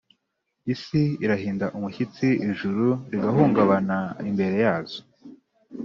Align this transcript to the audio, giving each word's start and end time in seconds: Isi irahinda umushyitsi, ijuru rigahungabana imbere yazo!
Isi 0.73 1.03
irahinda 1.23 1.65
umushyitsi, 1.77 2.27
ijuru 2.47 2.85
rigahungabana 3.11 3.97
imbere 4.29 4.55
yazo! 4.65 4.99